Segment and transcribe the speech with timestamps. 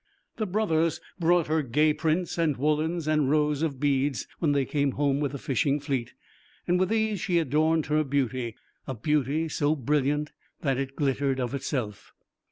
[0.37, 4.93] The brothers brought her gay prints and woollens and rows of beads when they came
[4.93, 6.15] home with the fishing fleet,
[6.67, 8.55] and with these she adorned her beauty
[8.87, 12.13] a beauty so brilliant that it glittered of itself.